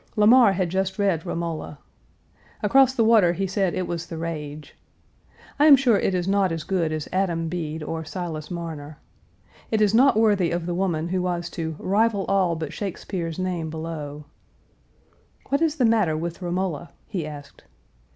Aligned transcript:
Lamar 0.15 0.53
had 0.53 0.69
just 0.71 0.97
read 0.97 1.27
Romola. 1.27 1.77
Across 2.63 2.95
the 2.95 3.03
water 3.03 3.33
he 3.33 3.45
said 3.45 3.75
it 3.75 3.85
was 3.85 4.07
the 4.07 4.17
rage. 4.17 4.73
I 5.59 5.67
am 5.67 5.75
sure 5.75 5.95
it 5.99 6.15
is 6.15 6.27
not 6.27 6.51
as 6.51 6.63
good 6.63 6.91
as 6.91 7.07
Adam 7.13 7.49
Bede 7.49 7.83
or 7.83 8.03
Silas 8.03 8.49
Marner. 8.49 8.97
It 9.69 9.79
is 9.79 9.93
not 9.93 10.17
worthy 10.17 10.49
of 10.49 10.65
the 10.65 10.73
woman 10.73 11.09
who 11.09 11.21
was 11.21 11.51
to 11.51 11.75
"rival 11.77 12.25
all 12.27 12.55
but 12.55 12.73
Shakespeare's 12.73 13.37
name 13.37 13.69
below." 13.69 14.25
"What 15.49 15.61
is 15.61 15.75
the 15.75 15.85
matter 15.85 16.17
with 16.17 16.41
Romola?" 16.41 16.89
he 17.05 17.27
asked. 17.27 17.63